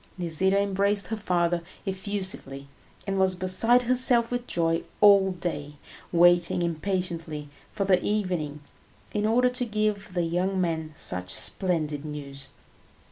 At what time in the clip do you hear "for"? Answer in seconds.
7.71-7.85